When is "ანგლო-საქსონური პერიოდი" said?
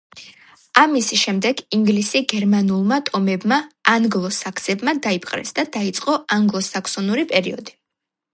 6.39-7.79